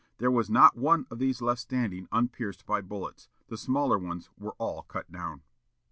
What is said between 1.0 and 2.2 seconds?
of these left standing